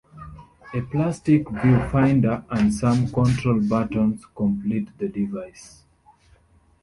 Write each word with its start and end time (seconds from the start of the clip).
A 0.73 0.81
plastic 0.81 1.45
viewfinder 1.47 2.43
and 2.49 2.73
some 2.73 3.07
control 3.09 3.59
buttons 3.69 4.25
complete 4.35 4.89
the 4.97 5.07
device. 5.07 5.83